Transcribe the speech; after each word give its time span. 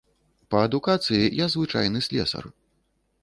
Па 0.53 0.61
адукацыі 0.67 1.29
я 1.43 1.47
звычайны 1.55 1.99
слесар. 2.07 2.49